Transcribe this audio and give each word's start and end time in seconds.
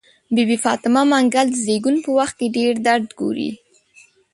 بي 0.33 0.43
بي 0.49 0.57
فاطمه 0.65 1.01
منګل 1.11 1.47
د 1.51 1.55
زيږون 1.65 1.95
په 2.05 2.09
وخت 2.17 2.35
کې 2.39 2.53
ډير 2.55 2.73
درد 2.87 3.07
ګوري. 3.19 3.51